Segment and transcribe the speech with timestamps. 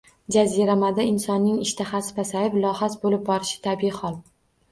[0.35, 4.19] Jaziramada insonning ishtahasi pasayib, lohas boʻlib borishi tabiiy hol.